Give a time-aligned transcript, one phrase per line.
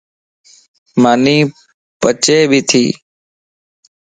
[1.01, 1.37] ماني
[1.99, 2.85] پچَ ٻيٺي